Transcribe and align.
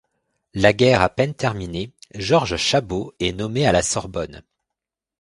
La 0.55 0.73
guerre 0.73 1.01
à 1.03 1.09
peine 1.09 1.35
terminée, 1.35 1.91
Georges 2.15 2.55
Chabot 2.57 3.13
est 3.19 3.33
nommé 3.33 3.67
à 3.67 3.71
la 3.71 3.83
Sorbonne. 3.83 4.41